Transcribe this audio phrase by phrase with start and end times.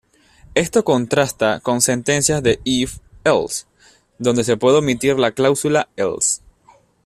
[0.55, 3.67] Esto contrasta con sentencias de if..else,
[4.17, 6.41] donde se puede omitir la cláusula else.